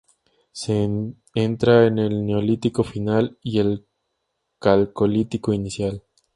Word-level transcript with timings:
Se 0.51 0.83
entra 1.35 1.85
en 1.85 1.99
el 1.99 2.25
Neolítico 2.25 2.83
final 2.83 3.37
y 3.43 3.59
el 3.59 3.87
calcolítico 4.59 5.53
inicial. 5.53 6.03